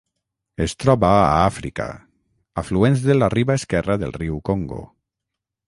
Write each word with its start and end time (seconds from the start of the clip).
Es 0.63 0.73
troba 0.83 1.11
a 1.17 1.27
Àfrica: 1.49 1.87
afluents 2.63 3.05
de 3.11 3.19
la 3.19 3.31
riba 3.37 3.59
esquerra 3.61 4.01
del 4.05 4.17
riu 4.19 4.43
Congo. 4.51 4.83